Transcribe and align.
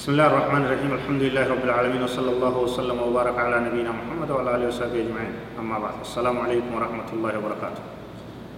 بسم 0.00 0.16
الله 0.16 0.28
الرحمن 0.32 0.62
الرحيم 0.64 0.92
الحمد 0.96 1.22
لله 1.28 1.44
رب 1.44 1.64
العالمين 1.68 2.00
وصلى 2.08 2.30
الله 2.32 2.54
وسلم 2.64 2.96
وبارك 3.04 3.36
على 3.36 3.68
نبينا 3.68 3.92
محمد 3.92 4.32
وعلى 4.32 4.50
اله 4.56 4.66
وصحبه 4.72 4.96
اجمعين 4.96 5.60
اما 5.60 5.76
بعد 5.76 5.96
السلام 6.00 6.36
عليكم 6.40 6.72
ورحمه 6.72 7.08
الله 7.12 7.32
وبركاته 7.36 7.82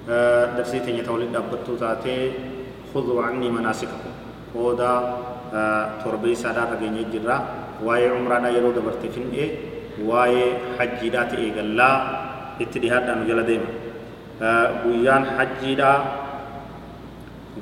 آه، 0.07 0.55
درسي 0.55 0.87
تني 0.87 1.03
تولد 1.03 1.35
دبتو 1.35 1.75
تاتي 1.83 2.31
خذوا 2.95 3.27
عني 3.27 3.51
مناسككم 3.51 4.13
ودا 4.55 4.95
تربي 6.07 6.31
سادا 6.39 6.79
رغني 6.79 7.11
جرا 7.11 7.37
واي 7.83 8.07
عمره 8.15 8.39
دا 8.39 8.49
يرو 8.55 8.71
دبرتي 8.79 9.11
فين 9.11 9.35
اي 9.35 9.47
واي 10.07 10.79
حج 10.79 11.01
دات 11.11 11.35
اي 11.43 11.59
غلا 11.59 11.91
اتديهاد 12.63 13.03
انو 13.11 13.27
جلا 13.27 13.43
ديما 13.43 13.71
غويان 14.87 15.23
حج 15.35 15.63
دا 15.75 15.91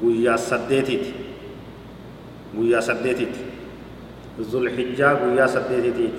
غويا 0.04 0.36
سديتيت 0.36 1.04
غويا 2.52 2.80
سديتيت 2.84 3.49
ذو 4.50 4.58
الحجة 4.64 5.06
غويا 5.20 5.46
سديتيت 5.54 6.16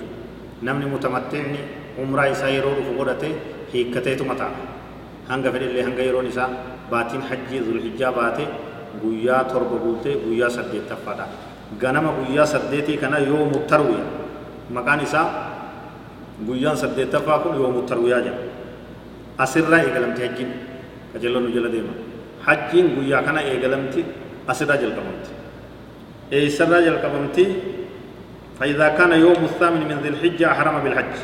نمني 0.66 0.86
متمتعني 0.94 1.60
عمره 1.98 2.22
إسا 2.32 2.48
يرو 2.56 2.70
رفو 2.78 2.92
قدته 3.00 3.32
هيكتيتو 3.72 4.24
متى 4.30 4.48
hanga 5.30 5.48
fedhellee 5.54 5.82
hanga 5.86 6.02
yeroon 6.02 6.26
isaa 6.26 6.48
baatiin 6.90 7.22
hajjii 7.28 7.60
zulhijjaa 7.66 8.12
baate 8.18 8.44
guyyaa 9.02 9.44
torba 9.52 9.76
guutee 9.84 10.14
guyyaa 10.24 10.50
saddeettaffaadha 10.56 11.24
ganama 11.82 12.10
guyyaa 12.18 12.46
saddeetii 12.54 12.96
kana 13.02 13.18
yoo 13.30 13.44
muttarwiya 13.54 14.04
maqaan 14.76 15.00
isaa 15.06 15.26
guyyaan 16.46 16.76
saddeettaffaa 16.82 17.38
kun 17.42 17.54
yoo 17.60 17.70
muttarwiyaa 17.76 18.20
jedha 18.26 18.40
asirraa 19.44 19.80
eegalamti 19.86 20.20
hajjiin 20.26 20.50
qajeelloon 21.12 21.44
nu 21.46 21.50
jala 21.56 21.68
deema 21.74 21.94
hajjiin 22.46 22.86
guyyaa 22.96 23.22
kana 23.26 23.40
eegalamti 23.52 24.00
asirraa 24.52 24.78
jalqabamti 24.82 25.30
eessarraa 26.38 26.82
jalqabamti 26.88 27.44
فإذا 28.62 28.88
كان 28.88 29.12
يوم 29.12 29.42
الثامن 29.42 29.82
من 29.90 29.98
ذي 30.06 30.08
الحجة 30.14 30.46
أحرم 30.52 30.86
بالحج. 30.86 31.14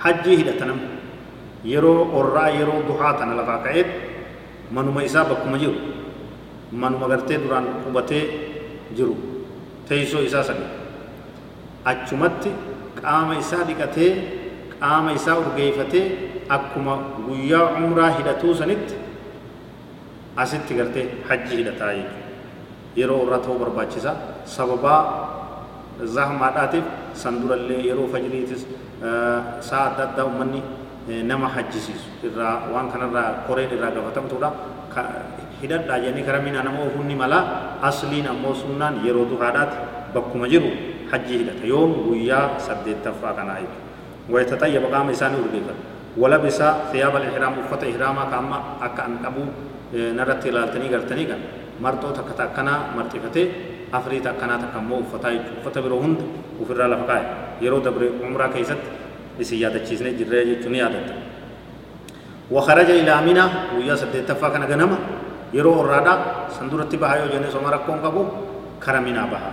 حجي 0.00 0.32
هدى 0.40 0.52
تنم 0.60 0.80
يرو 1.64 2.20
أرى 2.20 2.60
يرو 2.60 2.84
ضحى 2.88 3.16
تنا 3.16 3.32
لفا 3.32 3.56
كعيد. 3.64 3.86
منما 4.68 5.04
إسا 5.04 5.22
بكما 5.22 5.56
جرو 5.56 5.72
منما 6.72 7.06
غرتي 7.08 7.36
دران 7.36 7.64
قبتي 7.88 8.20
جرو 8.92 9.14
تيسو 9.88 10.20
إسا 10.28 10.42
سني 10.42 10.66
أجمت 11.86 12.44
قام 13.04 13.30
إسا 13.40 13.64
دكتي 13.64 14.06
قام 14.84 15.08
إسا 15.16 15.32
أرغيفتي 15.32 16.02
أكما 16.50 17.24
غيا 17.28 17.60
عمره 17.72 18.06
هدتو 18.20 18.52
سنت. 18.52 18.88
أسيت 20.38 20.68
غرتي 20.76 21.24
حجي 21.24 21.56
هدتا 21.64 22.04
يرو 23.00 23.16
أرى 23.24 23.38
تو 23.44 23.56
برباچسا 23.56 24.12
سببا 24.44 24.96
zahmaadhaatiif 26.16 26.84
san 27.22 27.40
durallee 27.42 27.80
yeroo 27.88 28.08
fajriitis 28.12 28.66
saa 29.68 29.82
adda 29.90 30.02
addaa 30.08 30.24
ummanni 30.30 30.62
nama 31.30 31.48
hajjisiisu 31.56 32.08
irraa 32.28 32.54
waan 32.72 32.90
kanarraa 32.92 33.28
koreen 33.46 33.70
irraa 33.76 33.90
gaafatamtuudha 33.96 34.50
hidhadhaa 35.62 35.98
jennee 36.04 36.24
kara 36.28 36.40
mina 36.46 36.62
nama 36.62 36.80
ofuunni 36.88 37.14
mala 37.22 37.38
asliin 37.90 38.26
ammoo 38.32 38.54
sunnaan 38.54 39.00
yeroo 39.06 39.26
duhaadhaati 39.32 39.76
bakkuma 40.14 40.48
jiru 40.52 40.70
hajjii 41.12 41.38
hidhata 41.42 41.66
yoom 41.72 41.92
guyyaa 42.08 42.44
saddeettaffaa 42.66 43.32
kanaa 43.38 43.58
jechuudha 43.62 44.34
waytatayyaba 44.34 44.88
qaama 44.94 45.10
isaanii 45.16 45.40
urgeeffata 45.44 45.82
walabisa 46.22 46.66
thiyaaba 46.92 47.18
al-ihraam 47.22 47.54
uffata 47.64 47.86
ihraamaa 47.92 48.26
kaamma 48.32 48.56
akka 48.86 49.02
an 49.08 49.14
dhabuu 49.24 49.46
narratti 50.18 50.48
ilaaltanii 50.52 50.90
gartanii 50.94 51.26
kan 51.32 51.40
marxoo 51.84 52.12
takka 52.18 52.34
takkanaa 52.40 52.78
marxifatee 52.96 53.46
afrii 53.92 54.20
takkanaa 54.20 54.58
takka 54.58 54.78
immoo 54.78 54.98
uffataa 55.04 55.30
jechuudha 55.30 55.58
uffata 55.60 55.82
biroo 55.82 56.00
hunda 56.02 56.24
ofirraa 56.62 56.88
lafa 56.88 57.04
kaa'e. 57.10 57.24
Yeroo 57.60 57.80
dabre 57.84 58.06
umraa 58.26 58.48
keessatti 58.48 58.88
isin 59.38 59.60
yaadachiisnee 59.60 60.12
jirree 60.18 60.44
jechuun 60.50 60.72
ni 60.72 60.78
yaadatta. 60.78 61.14
وخرج 62.50 62.90
إلى 62.90 63.14
منى 63.26 63.44
ويا 63.78 63.94
سدت 63.94 64.32
فاكنا 64.32 64.66
غنما 64.66 64.98
يرو 65.54 65.70
أرادا 65.86 66.14
سندورتي 66.58 66.96
بها 66.98 67.14
يو 67.22 67.26
جنة 67.30 67.46
سوما 67.54 67.70
ركون 67.70 67.98
كبو 68.02 68.22
كرمنا 68.82 69.22
بها 69.30 69.50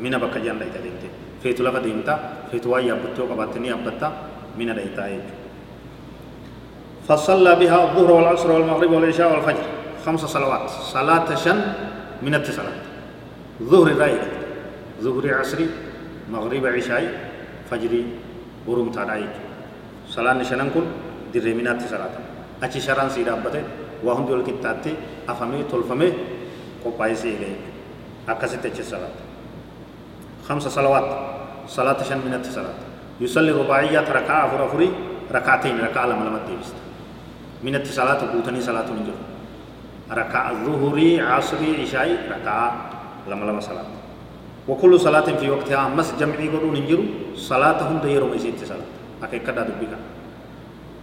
منى 0.00 0.16
بك 0.16 0.34
جان 0.40 0.56
لا 0.56 0.64
يتدينت 0.64 1.02
فيتو 1.44 1.60
لفا 1.60 1.84
ديمتا 1.84 2.14
فيتو 2.50 2.72
واي 2.72 2.88
أبتو 2.92 3.28
كباتني 3.28 3.68
أبتا 3.76 4.08
منى 4.58 4.72
لا 4.72 4.80
يتايج 4.80 5.24
فصلى 7.08 7.52
بها 7.60 7.78
الظهر 7.84 8.10
والعصر 8.16 8.48
والمغرب 8.52 8.90
والعشاء 8.96 9.28
والفجر 9.32 9.66
خمس 10.06 10.20
صلوات 10.24 10.64
صلاة 10.96 11.28
شن 11.36 11.58
من 12.24 12.34
التصلاة 12.34 12.91
ظهر 13.62 13.96
رايق 13.96 14.24
ظهر 15.00 15.34
عصري 15.34 15.68
مغرب 16.30 16.66
عشاء 16.66 17.30
فجري 17.70 18.06
برم 18.66 18.90
ترايق 18.90 19.32
صلاة 20.08 20.42
شنن 20.42 20.70
كن 20.74 20.86
درمينات 21.34 21.82
صلاة. 21.88 22.14
أشي 22.62 22.80
شران 22.80 23.08
سيدا 23.10 23.34
بته 23.34 23.62
وهم 24.04 24.26
دول 24.26 24.42
كتاتي 24.46 24.94
أفهمي 25.28 25.64
تلفمي 25.72 26.12
قبائي 26.84 27.14
سيغي 27.14 27.56
أكاسي 28.28 28.56
تجي 28.56 28.82
صلاة. 28.82 29.14
خمس 30.48 30.68
صلوات. 30.68 31.06
صلاة 31.68 32.02
شن 32.02 32.18
من 32.18 32.34
التصلاة 32.34 32.74
يصلي 33.20 33.50
رباعيات 33.50 34.10
ركعة 34.10 34.46
أفر 34.46 34.66
أفري 34.66 34.90
ركعتين 35.32 35.80
ركعة 35.80 36.06
لما 36.06 36.24
لما 36.24 36.40
ديبست 36.50 36.74
من 37.62 37.74
التصلاة 37.74 38.32
بوتني 38.34 38.60
صلاة 38.60 38.90
من 38.90 39.06
جرم 39.06 39.22
ركعة 40.18 40.64
ظهري 40.66 41.20
عصري 41.20 41.82
عشاء 41.82 42.08
ركعة 42.34 42.90
لما 43.28 43.44
لما 43.44 43.60
صلاة 43.60 43.84
وكل 44.68 45.00
صلاة 45.00 45.28
في 45.40 45.50
وقتها 45.50 45.88
مس 45.88 46.14
جمعي 46.20 46.48
قدون 46.48 46.76
انجرو 46.76 47.04
صلاة 47.36 47.78
هم 47.88 47.98
ديرو 48.04 48.26
ميسيت 48.28 48.64
صلاة 48.64 48.86
أكي 49.22 49.38
كدا 49.38 49.62
دبكا 49.68 49.98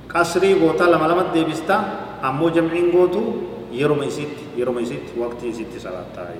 قصري 0.10 0.54
غوتا 0.62 0.84
لما 0.84 1.06
لما 1.06 1.24
ديبستا 1.34 1.78
أمو 2.24 2.50
جمعين 2.50 2.92
غوتو 2.96 3.24
يرو 3.72 3.96
ميسيت 3.96 4.58
يرو 4.58 4.72
ميسيت 4.74 5.16
وقت 5.18 5.44
يسيت 5.44 5.72
صلاة 5.78 6.06
تاي 6.16 6.40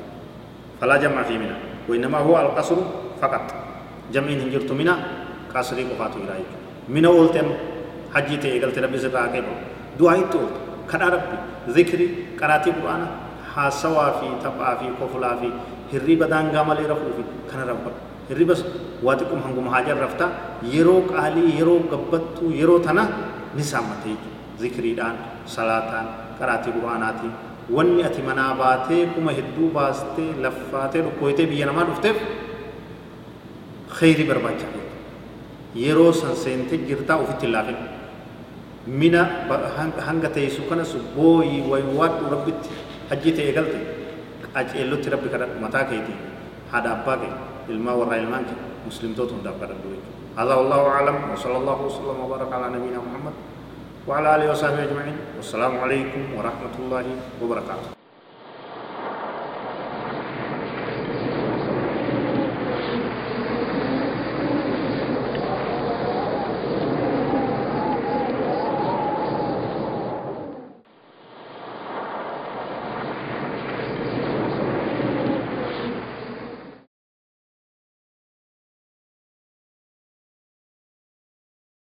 فلا 0.82 0.98
جمع 0.98 1.24
في 1.24 1.38
منا 1.38 1.58
وإنما 1.90 2.18
هو 2.18 2.36
القصر 2.42 2.76
فقط 3.22 3.46
جمعين 4.14 4.40
انجرتو 4.40 4.74
منا 4.74 4.96
قصري 5.56 5.84
قفاتو 5.84 6.18
إلهي 6.24 6.46
منا 6.90 7.10
قلتم 7.10 7.48
حجيتي 8.16 8.48
إقلت 8.58 8.78
ربي 8.80 8.98
سبا 8.98 9.22
دعائي 10.00 10.24
تولت 10.32 10.56
كدا 10.92 11.06
ربي 11.14 11.38
ذكري 11.76 12.08
قراتي 12.40 12.72
قرآن 12.72 13.08
حاسوا 13.56 14.06
في 14.20 14.28
تبع 14.44 14.68
في 14.80 14.88
كفلا 15.00 15.32
في 15.42 15.50
hirriba 15.92 16.26
daangaa 16.32 16.64
malee 16.70 16.86
rafuu 16.92 17.12
fi 17.18 17.24
kana 17.50 17.64
rafa 17.70 17.90
hirribas 18.30 18.60
waa 19.06 19.16
xiqqum 19.20 19.40
hanguma 19.46 19.70
haajar 19.74 19.98
rafta 20.06 20.26
yeroo 20.74 21.02
qaalii 21.12 21.50
yeroo 21.60 21.80
gabbattuu 21.92 22.50
yeroo 22.60 22.80
tana 22.88 23.04
ni 23.58 23.64
saammatee 23.72 24.16
zikriidhaan 24.62 25.16
salaataan 25.56 26.08
qaraatii 26.40 26.74
quraanaatiin 26.78 27.34
wanni 27.78 28.02
ati 28.10 28.22
manaa 28.30 28.52
baatee 28.62 29.02
kuma 29.16 29.32
hedduu 29.40 29.68
baastee 29.78 30.30
laffaatee 30.46 31.02
dhukkooytee 31.06 31.46
biyya 31.54 31.66
namaa 31.70 31.86
dhufteef 31.90 32.18
kheyrii 34.00 34.28
barbaacha 34.32 34.68
yeroo 35.86 36.12
san 36.22 36.36
seentee 36.44 36.78
jirtaa 36.92 37.18
ofitti 37.24 37.46
hin 37.48 37.54
laafin 37.56 37.78
mina 39.02 39.22
hanga 40.08 40.30
teessu 40.38 40.62
kanas 40.70 40.92
booyii 41.18 41.62
waywaadhu 41.72 42.26
rabbitti 42.36 42.70
hajjii 43.10 43.34
ta'e 43.38 43.52
galte 43.58 43.78
qaceellotti 44.56 45.08
rabbi 45.14 45.28
kadhadhu 45.34 45.56
mataa 45.66 45.84
keetii 45.92 46.18
haadha 46.72 46.90
abbaa 46.98 47.18
kee 47.22 47.32
ilmaa 47.74 47.96
warraa 48.02 48.20
ilmaan 48.24 48.46
kee 48.50 48.58
muslimtoota 48.88 49.34
hundaaf 49.38 49.58
kadhadhu 49.64 49.88
jechuudha 49.96 50.18
هذا 50.40 50.54
والله 50.60 50.82
أعلم 50.96 51.16
وصلى 51.34 51.58
الله 51.62 51.78
وسلم 51.88 52.18
وبارك 52.24 52.52
على 52.56 52.68
نبينا 52.76 53.00
محمد 53.08 53.36
وعلى 54.08 54.28
آله 54.36 54.46
وصحبه 54.52 54.82
أجمعين 54.88 55.18
والسلام 55.38 55.74
عليكم 55.84 56.22
ورحمة 56.38 56.76
الله 56.80 57.06
وبركاته 57.44 57.99